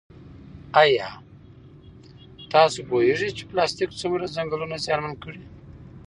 [0.83, 1.09] ایا
[2.53, 5.43] تاسو پوهېږئ چې پلاستیک څومره ځنګلونه زیانمن کړي؟